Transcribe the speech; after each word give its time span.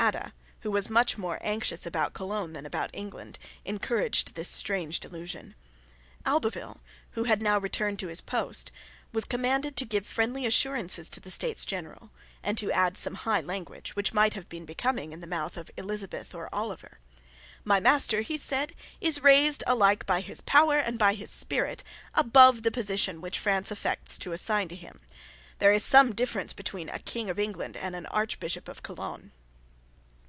Adda, 0.00 0.32
who 0.60 0.70
was 0.70 0.88
much 0.88 1.18
more 1.18 1.38
anxious 1.40 1.84
about 1.84 2.14
Cologne 2.14 2.52
than 2.52 2.64
about 2.64 2.88
England, 2.92 3.36
encouraged 3.64 4.36
this 4.36 4.48
strange 4.48 5.00
delusion. 5.00 5.56
Albeville, 6.24 6.78
who 7.10 7.24
had 7.24 7.42
now 7.42 7.58
returned 7.58 7.98
to 7.98 8.06
his 8.06 8.20
post, 8.20 8.70
was 9.12 9.24
commanded 9.24 9.76
to 9.76 9.84
give 9.84 10.06
friendly 10.06 10.46
assurances 10.46 11.10
to 11.10 11.18
the 11.18 11.32
States 11.32 11.64
General, 11.64 12.10
and 12.44 12.56
to 12.56 12.70
add 12.70 12.96
some 12.96 13.16
high 13.16 13.40
language, 13.40 13.96
which 13.96 14.12
might 14.12 14.34
have 14.34 14.48
been 14.48 14.64
becoming 14.64 15.10
in 15.12 15.20
the 15.20 15.26
mouth 15.26 15.56
of 15.56 15.68
Elizabeth 15.76 16.32
or 16.32 16.48
Oliver. 16.54 17.00
"My 17.64 17.80
master," 17.80 18.20
he 18.20 18.36
said, 18.36 18.74
"is 19.00 19.20
raised, 19.24 19.64
alike 19.66 20.06
by 20.06 20.20
his 20.20 20.40
power 20.42 20.78
and 20.78 20.96
by 20.96 21.14
his 21.14 21.30
spirit, 21.32 21.82
above 22.14 22.62
the 22.62 22.70
position 22.70 23.20
which 23.20 23.36
France 23.40 23.72
affects 23.72 24.16
to 24.18 24.30
assign 24.32 24.68
to 24.68 24.76
him. 24.76 25.00
There 25.58 25.72
is 25.72 25.82
some 25.84 26.14
difference 26.14 26.52
between 26.52 26.88
a 26.88 27.00
King 27.00 27.28
of 27.28 27.40
England 27.40 27.76
and 27.76 27.96
an 27.96 28.06
Archbishop 28.06 28.68
of 28.68 28.84
Cologne." 28.84 29.32